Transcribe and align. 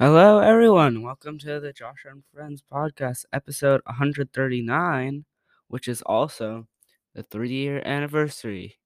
Hello, 0.00 0.38
everyone. 0.38 1.02
Welcome 1.02 1.38
to 1.40 1.60
the 1.60 1.74
Josho 1.74 2.10
and 2.10 2.22
Friends 2.32 2.62
podcast, 2.72 3.26
episode 3.34 3.82
139, 3.84 5.26
which 5.68 5.88
is 5.88 6.00
also 6.00 6.66
the 7.14 7.22
three 7.22 7.50
year 7.50 7.82
anniversary. 7.84 8.78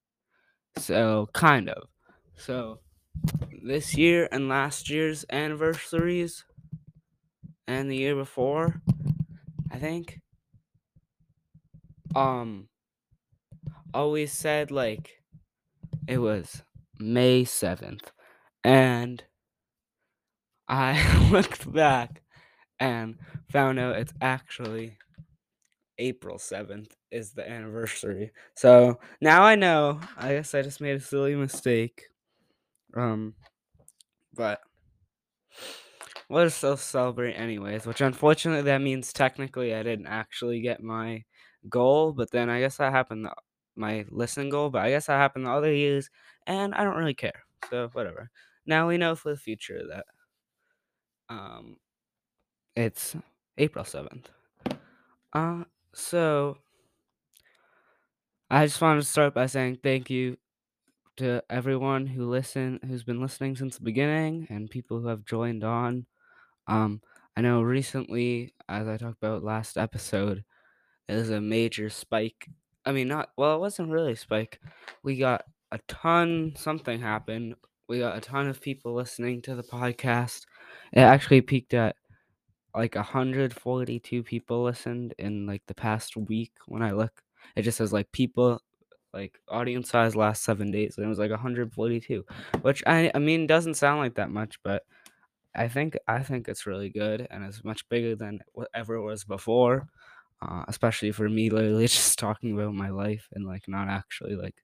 So, 0.77 1.29
kind 1.31 1.69
of. 1.69 1.87
So, 2.35 2.79
this 3.63 3.95
year 3.95 4.27
and 4.29 4.49
last 4.49 4.89
year's 4.89 5.23
anniversaries, 5.31 6.43
and 7.65 7.89
the 7.89 7.95
year 7.95 8.15
before, 8.17 8.81
I 9.71 9.79
think, 9.79 10.19
um, 12.13 12.67
always 13.93 14.33
said 14.33 14.69
like 14.69 15.23
it 16.09 16.17
was 16.17 16.61
May 16.99 17.45
7th. 17.45 18.11
And 18.65 19.23
I 20.67 21.29
looked 21.31 21.71
back 21.71 22.21
and 22.79 23.17
found 23.49 23.79
out 23.79 23.97
it's 23.97 24.13
actually 24.21 24.97
April 25.97 26.37
7th 26.37 26.91
is 27.11 27.31
the 27.31 27.49
anniversary. 27.49 28.31
So 28.55 28.99
now 29.21 29.43
I 29.43 29.55
know. 29.55 29.99
I 30.17 30.33
guess 30.33 30.53
I 30.53 30.61
just 30.61 30.81
made 30.81 30.97
a 30.97 30.99
silly 30.99 31.35
mistake. 31.35 32.03
Um, 32.95 33.35
but 34.33 34.59
we'll 36.29 36.49
still 36.49 36.77
celebrate 36.77 37.33
anyways, 37.33 37.85
which 37.85 38.01
unfortunately 38.01 38.63
that 38.63 38.81
means 38.81 39.13
technically 39.13 39.73
I 39.73 39.83
didn't 39.83 40.07
actually 40.07 40.61
get 40.61 40.83
my 40.83 41.23
goal, 41.69 42.11
but 42.13 42.31
then 42.31 42.49
I 42.49 42.59
guess 42.59 42.77
that 42.77 42.91
happened, 42.91 43.25
the, 43.25 43.33
my 43.75 44.05
listen 44.09 44.49
goal, 44.49 44.69
but 44.69 44.81
I 44.81 44.89
guess 44.89 45.07
that 45.07 45.17
happened 45.17 45.45
the 45.45 45.51
other 45.51 45.73
years, 45.73 46.09
and 46.47 46.73
I 46.73 46.83
don't 46.83 46.97
really 46.97 47.13
care. 47.13 47.43
So 47.69 47.89
whatever. 47.93 48.29
Now 48.65 48.87
we 48.87 48.97
know 48.97 49.15
for 49.15 49.29
the 49.29 49.37
future 49.37 49.81
that 49.89 50.05
um, 51.29 51.77
it's 52.75 53.15
April 53.57 53.85
7th. 53.85 54.27
Uh, 55.33 55.65
so 55.93 56.57
I 58.49 58.65
just 58.65 58.81
wanted 58.81 59.01
to 59.01 59.07
start 59.07 59.33
by 59.33 59.45
saying 59.47 59.79
thank 59.83 60.09
you 60.09 60.37
to 61.17 61.43
everyone 61.49 62.07
who 62.07 62.25
listen 62.29 62.79
who's 62.87 63.03
been 63.03 63.21
listening 63.21 63.55
since 63.55 63.77
the 63.77 63.83
beginning 63.83 64.47
and 64.49 64.69
people 64.69 64.99
who 64.99 65.07
have 65.07 65.25
joined 65.25 65.63
on. 65.63 66.05
Um, 66.67 67.01
I 67.37 67.41
know 67.41 67.61
recently, 67.61 68.53
as 68.69 68.87
I 68.87 68.97
talked 68.97 69.17
about 69.21 69.43
last 69.43 69.77
episode, 69.77 70.45
there 71.07 71.17
was 71.17 71.29
a 71.29 71.41
major 71.41 71.89
spike. 71.89 72.49
I 72.85 72.91
mean, 72.91 73.07
not 73.07 73.31
well, 73.37 73.55
it 73.55 73.59
wasn't 73.59 73.91
really 73.91 74.13
a 74.13 74.17
spike. 74.17 74.59
We 75.03 75.17
got 75.17 75.45
a 75.71 75.79
ton. 75.87 76.53
Something 76.55 77.01
happened. 77.01 77.55
We 77.87 77.99
got 77.99 78.17
a 78.17 78.21
ton 78.21 78.47
of 78.47 78.61
people 78.61 78.93
listening 78.93 79.41
to 79.43 79.55
the 79.55 79.63
podcast. 79.63 80.45
It 80.91 81.01
actually 81.01 81.41
peaked 81.41 81.73
at 81.73 81.95
like 82.75 82.95
142 82.95 84.23
people 84.23 84.63
listened 84.63 85.13
in 85.17 85.45
like 85.45 85.61
the 85.67 85.75
past 85.75 86.17
week 86.17 86.51
when 86.67 86.81
I 86.81 86.91
look. 86.91 87.21
It 87.55 87.61
just 87.61 87.77
says 87.77 87.93
like 87.93 88.11
people 88.11 88.61
like 89.15 89.39
audience 89.47 89.89
size 89.89 90.15
last 90.15 90.43
seven 90.43 90.71
days 90.71 90.97
and 90.97 91.05
it 91.05 91.09
was 91.09 91.17
like 91.17 91.31
142 91.31 92.25
which 92.61 92.83
i 92.85 93.09
i 93.15 93.19
mean 93.19 93.47
doesn't 93.47 93.75
sound 93.75 93.99
like 93.99 94.15
that 94.15 94.29
much 94.29 94.59
but 94.61 94.83
i 95.55 95.69
think 95.69 95.97
i 96.07 96.21
think 96.21 96.47
it's 96.47 96.65
really 96.67 96.89
good 96.89 97.25
and 97.31 97.43
it's 97.43 97.63
much 97.63 97.87
bigger 97.87 98.13
than 98.15 98.39
whatever 98.51 98.95
it 98.95 99.01
was 99.01 99.23
before 99.23 99.87
uh, 100.41 100.65
especially 100.67 101.11
for 101.11 101.29
me 101.29 101.49
literally 101.49 101.87
just 101.87 102.19
talking 102.19 102.53
about 102.53 102.73
my 102.73 102.89
life 102.89 103.29
and 103.31 103.45
like 103.45 103.63
not 103.69 103.87
actually 103.87 104.35
like 104.35 104.55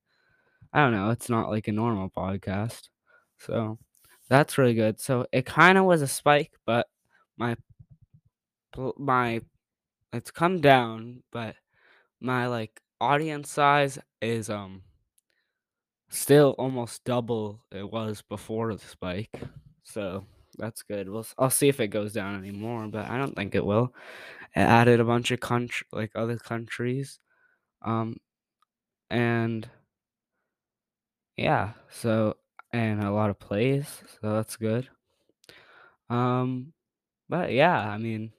i 0.73 0.81
don't 0.81 0.91
know 0.91 1.11
it's 1.11 1.29
not 1.29 1.49
like 1.49 1.69
a 1.69 1.71
normal 1.71 2.09
podcast 2.09 2.89
so 3.45 3.77
that's 4.29 4.57
really 4.57 4.73
good 4.73 4.99
so 4.99 5.25
it 5.31 5.45
kind 5.45 5.77
of 5.77 5.85
was 5.85 6.01
a 6.01 6.07
spike 6.07 6.51
but 6.65 6.87
my 7.37 7.55
my 8.97 9.41
it's 10.13 10.31
come 10.31 10.61
down, 10.61 11.23
but 11.31 11.55
my 12.19 12.47
like 12.47 12.81
audience 12.99 13.49
size 13.49 13.97
is 14.21 14.49
um 14.49 14.83
still 16.09 16.55
almost 16.57 17.03
double 17.05 17.61
it 17.71 17.89
was 17.89 18.21
before 18.21 18.73
the 18.73 18.79
spike. 18.79 19.29
So 19.83 20.25
that's 20.57 20.83
good. 20.83 21.09
We'll 21.09 21.25
I'll 21.37 21.49
see 21.49 21.69
if 21.69 21.79
it 21.79 21.87
goes 21.87 22.13
down 22.13 22.37
anymore, 22.37 22.87
but 22.87 23.09
I 23.09 23.17
don't 23.17 23.35
think 23.35 23.55
it 23.55 23.65
will. 23.65 23.93
It 24.55 24.61
added 24.61 24.99
a 24.99 25.05
bunch 25.05 25.31
of 25.31 25.39
country 25.39 25.87
like 25.91 26.11
other 26.15 26.37
countries. 26.37 27.19
Um 27.83 28.17
and 29.09 29.69
yeah, 31.37 31.73
so 31.89 32.35
and 32.73 33.03
a 33.03 33.11
lot 33.11 33.29
of 33.29 33.39
plays, 33.39 34.03
so 34.21 34.33
that's 34.33 34.55
good. 34.57 34.89
Um 36.09 36.73
but 37.29 37.51
yeah, 37.53 37.89
I 37.89 37.97
mean 37.97 38.31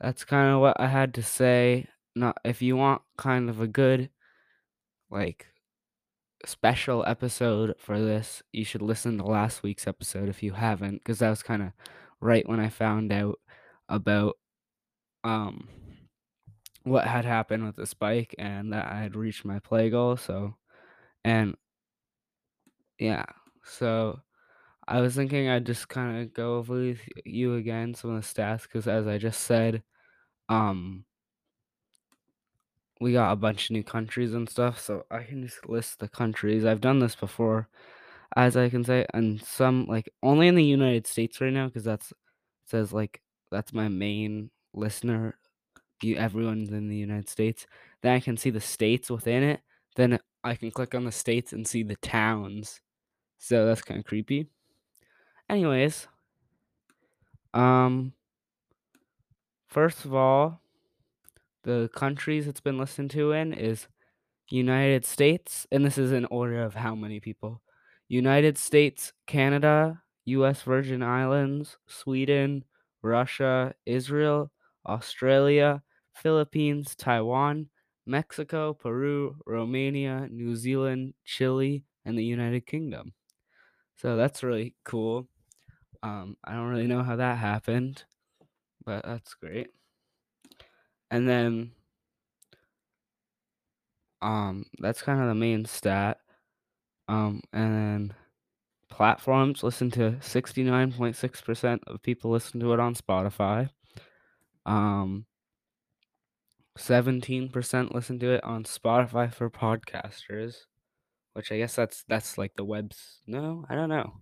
that's 0.00 0.24
kind 0.24 0.52
of 0.52 0.60
what 0.60 0.78
I 0.80 0.86
had 0.88 1.14
to 1.14 1.22
say. 1.22 1.86
Not 2.14 2.38
if 2.44 2.60
you 2.62 2.76
want 2.76 3.02
kind 3.16 3.48
of 3.48 3.60
a 3.60 3.66
good 3.66 4.10
like 5.10 5.46
special 6.44 7.04
episode 7.06 7.74
for 7.78 8.00
this, 8.00 8.42
you 8.52 8.64
should 8.64 8.82
listen 8.82 9.18
to 9.18 9.24
last 9.24 9.62
week's 9.62 9.86
episode 9.86 10.28
if 10.28 10.42
you 10.42 10.52
haven't, 10.52 10.98
because 10.98 11.20
that 11.20 11.30
was 11.30 11.42
kind 11.42 11.62
of 11.62 11.72
right 12.20 12.48
when 12.48 12.60
I 12.60 12.68
found 12.68 13.12
out 13.12 13.38
about 13.88 14.36
um 15.24 15.68
what 16.84 17.06
had 17.06 17.24
happened 17.24 17.64
with 17.64 17.76
the 17.76 17.86
spike 17.86 18.34
and 18.38 18.72
that 18.72 18.90
I 18.90 19.00
had 19.00 19.16
reached 19.16 19.44
my 19.44 19.58
play 19.60 19.90
goal. 19.90 20.16
So, 20.16 20.56
and 21.24 21.56
yeah, 22.98 23.24
so 23.64 24.20
I 24.88 25.00
was 25.00 25.14
thinking 25.16 25.48
I'd 25.48 25.66
just 25.66 25.88
kind 25.88 26.22
of 26.22 26.34
go 26.34 26.56
over 26.56 26.74
with 26.74 27.00
you 27.24 27.56
again 27.56 27.94
some 27.94 28.14
of 28.16 28.22
the 28.22 28.26
stats 28.42 28.62
because, 28.62 28.88
as 28.88 29.06
I 29.06 29.18
just 29.18 29.42
said, 29.42 29.82
um, 30.48 31.04
we 33.00 33.12
got 33.12 33.32
a 33.32 33.36
bunch 33.36 33.66
of 33.66 33.72
new 33.72 33.82
countries 33.82 34.34
and 34.34 34.48
stuff. 34.48 34.78
So 34.80 35.04
I 35.10 35.22
can 35.24 35.44
just 35.46 35.68
list 35.68 35.98
the 35.98 36.08
countries. 36.08 36.64
I've 36.64 36.80
done 36.80 37.00
this 37.00 37.14
before 37.16 37.68
as 38.36 38.56
I 38.56 38.68
can 38.68 38.84
say, 38.84 39.06
and 39.14 39.42
some 39.42 39.86
like 39.86 40.10
only 40.22 40.48
in 40.48 40.54
the 40.54 40.64
United 40.64 41.06
States 41.06 41.40
right 41.40 41.52
now 41.52 41.66
because 41.66 41.84
that's 41.84 42.12
says 42.66 42.92
like 42.92 43.20
that's 43.50 43.72
my 43.72 43.88
main 43.88 44.50
listener. 44.74 45.36
You 46.02 46.16
everyone's 46.16 46.70
in 46.70 46.88
the 46.88 46.96
United 46.96 47.28
States. 47.28 47.66
Then 48.02 48.14
I 48.14 48.20
can 48.20 48.36
see 48.36 48.50
the 48.50 48.60
states 48.60 49.10
within 49.10 49.42
it. 49.42 49.60
Then 49.96 50.18
I 50.44 50.54
can 50.54 50.70
click 50.70 50.94
on 50.94 51.04
the 51.04 51.12
states 51.12 51.52
and 51.52 51.66
see 51.66 51.82
the 51.82 51.96
towns. 51.96 52.80
So 53.38 53.66
that's 53.66 53.82
kind 53.82 54.00
of 54.00 54.06
creepy. 54.06 54.48
Anyways, 55.48 56.06
um, 57.54 58.12
first 59.68 60.04
of 60.04 60.14
all, 60.14 60.60
the 61.64 61.90
countries 61.94 62.46
it's 62.46 62.60
been 62.60 62.78
listened 62.78 63.10
to 63.12 63.32
in 63.32 63.52
is 63.52 63.86
United 64.48 65.04
States, 65.04 65.66
and 65.70 65.84
this 65.84 65.98
is 65.98 66.12
in 66.12 66.24
order 66.26 66.62
of 66.62 66.74
how 66.74 66.94
many 66.94 67.20
people. 67.20 67.62
United 68.08 68.58
States, 68.58 69.12
Canada, 69.26 70.02
US 70.24 70.62
Virgin 70.62 71.02
Islands, 71.02 71.78
Sweden, 71.86 72.64
Russia, 73.02 73.74
Israel, 73.86 74.50
Australia, 74.86 75.82
Philippines, 76.14 76.94
Taiwan, 76.94 77.68
Mexico, 78.06 78.74
Peru, 78.74 79.36
Romania, 79.46 80.28
New 80.30 80.56
Zealand, 80.56 81.14
Chile, 81.24 81.84
and 82.04 82.18
the 82.18 82.24
United 82.24 82.66
Kingdom. 82.66 83.12
So 83.96 84.16
that's 84.16 84.42
really 84.42 84.74
cool. 84.84 85.28
Um, 86.02 86.36
I 86.44 86.54
don't 86.54 86.68
really 86.68 86.88
know 86.88 87.02
how 87.02 87.16
that 87.16 87.38
happened, 87.38 88.04
but 88.84 89.04
that's 89.04 89.34
great. 89.34 89.68
And 91.10 91.28
then 91.28 91.72
um, 94.20 94.66
that's 94.78 95.02
kind 95.02 95.20
of 95.20 95.28
the 95.28 95.34
main 95.34 95.64
stat. 95.64 96.18
Um, 97.08 97.42
and 97.52 97.74
then 97.74 98.14
platforms 98.88 99.62
listen 99.62 99.90
to 99.92 100.12
69.6% 100.20 101.80
of 101.86 102.02
people 102.02 102.30
listen 102.30 102.60
to 102.60 102.72
it 102.72 102.80
on 102.80 102.94
Spotify. 102.94 103.70
Um, 104.64 105.26
17% 106.78 107.94
listen 107.94 108.18
to 108.18 108.32
it 108.32 108.44
on 108.44 108.64
Spotify 108.64 109.32
for 109.32 109.50
podcasters, 109.50 110.56
which 111.34 111.52
I 111.52 111.58
guess 111.58 111.74
that's 111.74 112.04
that's 112.08 112.38
like 112.38 112.54
the 112.56 112.64
webs. 112.64 113.20
No, 113.26 113.64
I 113.68 113.74
don't 113.74 113.88
know. 113.88 114.20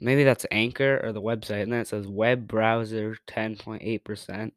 Maybe 0.00 0.24
that's 0.24 0.46
Anchor 0.50 1.00
or 1.02 1.12
the 1.12 1.22
website, 1.22 1.62
and 1.62 1.72
then 1.72 1.80
it 1.80 1.88
says 1.88 2.06
web 2.08 2.48
browser 2.48 3.16
10.8%, 3.28 4.28
and 4.28 4.52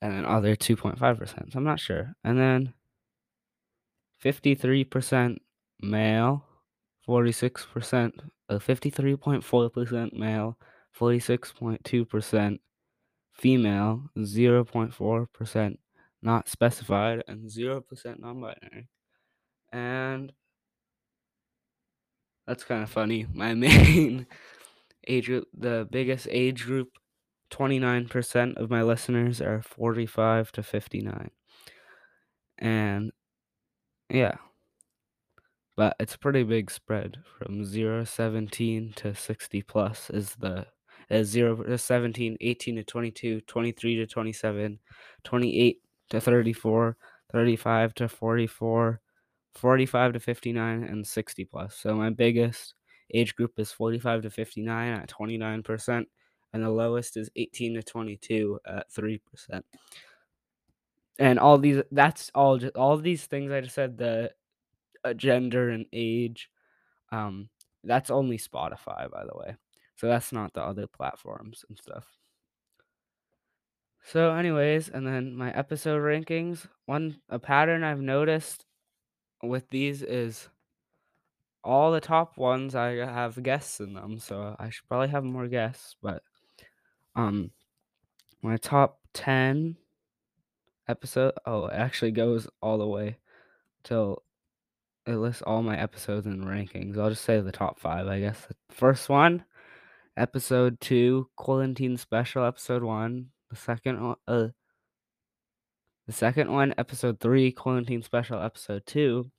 then 0.00 0.24
other 0.24 0.54
2.5%. 0.54 1.52
So 1.52 1.58
I'm 1.58 1.64
not 1.64 1.80
sure. 1.80 2.14
And 2.22 2.38
then 2.38 2.74
53% 4.24 5.38
male, 5.80 6.44
46%, 7.08 8.12
uh, 8.48 8.58
53.4% 8.58 10.12
male, 10.12 10.58
46.2% 10.98 12.58
female, 13.38 14.02
0.4% 14.18 15.76
not 16.20 16.48
specified, 16.48 17.22
and 17.28 17.48
0% 17.48 18.18
non 18.18 18.40
binary. 18.40 18.88
And 19.72 20.32
that's 22.46 22.64
kind 22.64 22.82
of 22.82 22.90
funny. 22.90 23.26
My 23.32 23.54
main 23.54 24.26
age 25.06 25.26
group, 25.26 25.46
the 25.56 25.88
biggest 25.90 26.26
age 26.30 26.64
group, 26.64 26.88
29% 27.50 28.56
of 28.56 28.70
my 28.70 28.82
listeners 28.82 29.40
are 29.40 29.62
45 29.62 30.52
to 30.52 30.62
59. 30.62 31.30
And 32.58 33.12
yeah. 34.10 34.36
But 35.76 35.94
it's 36.00 36.16
a 36.16 36.18
pretty 36.18 36.42
big 36.42 36.70
spread 36.70 37.18
from 37.38 37.64
0 37.64 38.04
17 38.04 38.92
to 38.96 39.14
60 39.14 39.62
plus 39.62 40.10
is 40.10 40.34
the 40.34 40.66
is 41.10 41.28
0 41.28 41.62
to 41.62 41.78
17, 41.78 42.36
18 42.40 42.76
to 42.76 42.84
22, 42.84 43.40
23 43.42 43.96
to 43.96 44.06
27, 44.06 44.78
28 45.24 45.82
to 46.10 46.20
34, 46.20 46.96
35 47.32 47.94
to 47.94 48.08
44, 48.08 49.00
45 49.54 50.12
to 50.12 50.20
59 50.20 50.84
and 50.84 51.06
60 51.06 51.44
plus. 51.44 51.76
So 51.76 51.94
my 51.94 52.10
biggest 52.10 52.74
age 53.12 53.34
group 53.34 53.58
is 53.58 53.72
45 53.72 54.22
to 54.22 54.30
59 54.30 54.92
at 54.92 55.10
29% 55.10 56.04
and 56.52 56.62
the 56.62 56.70
lowest 56.70 57.16
is 57.16 57.30
18 57.36 57.74
to 57.74 57.82
22 57.82 58.60
at 58.66 58.90
3%. 58.90 59.20
And 61.18 61.38
all 61.38 61.58
these 61.58 61.82
that's 61.90 62.30
all 62.34 62.58
just 62.58 62.76
all 62.76 62.96
these 62.96 63.26
things 63.26 63.50
I 63.50 63.60
just 63.60 63.74
said 63.74 63.98
the 63.98 64.30
uh, 65.04 65.14
gender 65.14 65.70
and 65.70 65.86
age 65.92 66.48
um 67.10 67.48
that's 67.82 68.10
only 68.10 68.38
Spotify 68.38 69.10
by 69.10 69.24
the 69.24 69.36
way. 69.36 69.56
So 69.98 70.06
that's 70.06 70.32
not 70.32 70.54
the 70.54 70.62
other 70.62 70.86
platforms 70.86 71.64
and 71.68 71.76
stuff. 71.76 72.06
So 74.04 74.30
anyways, 74.30 74.88
and 74.88 75.04
then 75.04 75.34
my 75.34 75.52
episode 75.52 76.00
rankings, 76.00 76.68
one 76.86 77.16
a 77.28 77.40
pattern 77.40 77.82
I've 77.82 78.00
noticed 78.00 78.64
with 79.42 79.68
these 79.70 80.02
is 80.02 80.48
all 81.64 81.90
the 81.90 82.00
top 82.00 82.38
ones 82.38 82.76
I 82.76 82.90
have 82.92 83.42
guests 83.42 83.80
in 83.80 83.94
them, 83.94 84.20
so 84.20 84.54
I 84.56 84.70
should 84.70 84.86
probably 84.88 85.08
have 85.08 85.24
more 85.24 85.48
guests, 85.48 85.96
but 86.00 86.22
um 87.16 87.50
my 88.40 88.56
top 88.56 89.00
10 89.14 89.76
episode 90.86 91.34
oh, 91.44 91.66
it 91.66 91.74
actually 91.74 92.12
goes 92.12 92.46
all 92.62 92.78
the 92.78 92.86
way 92.86 93.18
till 93.82 94.22
it 95.06 95.16
lists 95.16 95.42
all 95.42 95.62
my 95.62 95.76
episodes 95.76 96.26
and 96.26 96.44
rankings. 96.44 96.96
I'll 96.96 97.10
just 97.10 97.24
say 97.24 97.40
the 97.40 97.50
top 97.50 97.80
5, 97.80 98.06
I 98.06 98.20
guess. 98.20 98.46
The 98.46 98.54
first 98.70 99.08
one, 99.08 99.44
episode 100.18 100.80
2, 100.80 101.30
quarantine 101.36 101.96
special 101.96 102.44
episode 102.44 102.82
1. 102.82 103.26
The 103.50 103.56
second 103.56 104.02
one 104.02 104.16
uh 104.26 104.48
the 106.08 106.14
second 106.14 106.50
one, 106.50 106.74
episode 106.78 107.20
3, 107.20 107.52
quarantine 107.52 108.02
special 108.02 108.40
episode 108.40 108.82
2. 108.86 109.30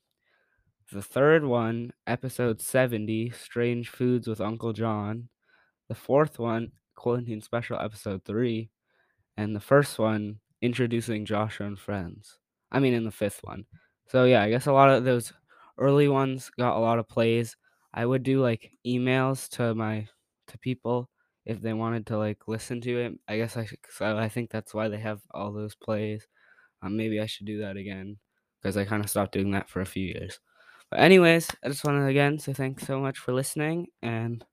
The 0.92 1.02
third 1.02 1.44
one, 1.44 1.94
episode 2.06 2.62
70, 2.62 3.32
Strange 3.32 3.90
Foods 3.90 4.28
with 4.28 4.40
Uncle 4.40 4.72
John. 4.72 5.30
The 5.88 5.96
fourth 5.96 6.38
one, 6.38 6.74
Quarantine 6.96 7.42
Special 7.42 7.80
episode 7.80 8.24
3. 8.24 8.70
And 9.36 9.56
the 9.56 9.60
first 9.60 9.98
one, 9.98 10.42
Introducing 10.62 11.26
Josho 11.26 11.62
and 11.66 11.80
Friends. 11.80 12.38
I 12.72 12.80
mean, 12.80 12.94
in 12.94 13.04
the 13.04 13.12
fifth 13.12 13.40
one. 13.42 13.66
So, 14.08 14.26
yeah, 14.26 14.44
I 14.44 14.52
guess 14.52 14.68
a 14.68 14.74
lot 14.74 14.92
of 14.92 15.04
those 15.04 15.34
early 15.80 16.08
ones 16.08 16.52
got 16.56 16.78
a 16.78 16.80
lot 16.80 17.00
of 17.00 17.08
plays. 17.08 17.58
I 17.94 18.06
would 18.06 18.22
do 18.22 18.42
like 18.42 18.72
emails 18.86 19.50
to 19.58 19.74
my 19.74 20.08
to 20.50 20.58
people 20.58 21.10
if 21.46 21.62
they 21.62 21.74
wanted 21.74 22.06
to 22.08 22.18
like 22.18 22.48
listen 22.48 22.82
to 22.82 23.00
it. 23.00 23.20
I 23.28 23.38
guess 23.38 23.58
I 23.58 23.66
should, 23.66 23.80
I 24.02 24.30
think 24.30 24.52
that's 24.52 24.74
why 24.74 24.88
they 24.88 25.00
have 25.00 25.22
all 25.32 25.52
those 25.52 25.76
plays. 25.76 26.28
Um, 26.82 26.96
maybe 26.96 27.20
I 27.20 27.26
should 27.26 27.46
do 27.46 27.60
that 27.62 27.78
again 27.78 28.18
because 28.62 28.78
I 28.78 28.86
kind 28.86 29.04
of 29.04 29.10
stopped 29.10 29.34
doing 29.34 29.52
that 29.52 29.70
for 29.70 29.82
a 29.82 29.86
few 29.86 30.06
years. 30.06 30.40
But 30.90 31.00
anyways, 31.00 31.50
I 31.64 31.70
just 31.70 31.84
want 31.86 31.98
to 31.98 32.06
again 32.06 32.40
say 32.40 32.54
thanks 32.54 32.86
so 32.86 33.00
much 33.00 33.18
for 33.18 33.34
listening 33.34 33.88
and 34.02 34.44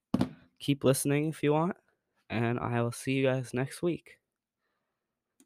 keep 0.59 0.85
listening 0.85 1.29
if 1.29 1.43
you 1.43 1.53
want. 1.53 1.77
And 2.29 2.59
I 2.59 2.83
will 2.83 2.93
see 2.93 3.13
you 3.13 3.27
guys 3.27 3.55
next 3.55 3.83
week. 3.83 4.19